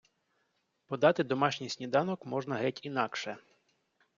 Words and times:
Подати 0.85 1.23
домашній 1.23 1.69
сніданок 1.69 2.25
можна 2.25 2.55
геть 2.55 2.85
інакше. 2.85 3.37